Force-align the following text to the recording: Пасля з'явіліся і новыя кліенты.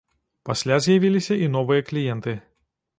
Пасля 0.49 0.79
з'явіліся 0.87 1.39
і 1.45 1.53
новыя 1.59 1.87
кліенты. 1.91 2.39